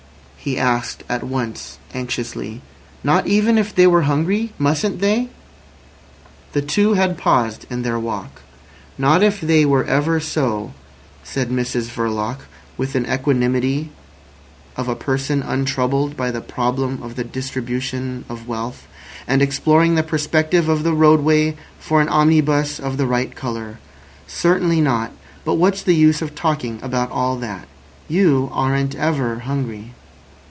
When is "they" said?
3.75-3.85, 4.99-5.29, 9.39-9.65